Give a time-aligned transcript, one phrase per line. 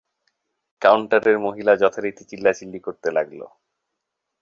[0.81, 3.45] কাউন্টারের মহিলা যথারীতি চিল্লাচিল্লি করতে লাগলো।